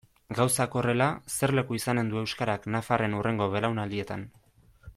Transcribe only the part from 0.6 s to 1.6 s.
horrela, zer